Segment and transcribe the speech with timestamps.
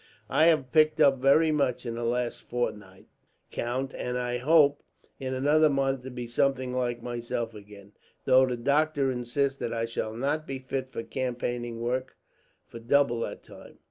[0.31, 3.05] "I have picked up very much in the last fortnight,
[3.51, 4.81] count; and I hope,
[5.19, 7.91] in another month, to be something like myself again;
[8.25, 12.17] though the doctor insists that I shall not be fit for campaigning work
[12.65, 13.77] for double that time."